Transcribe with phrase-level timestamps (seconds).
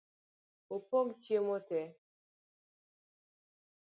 [0.75, 1.87] Opog chiemo tee.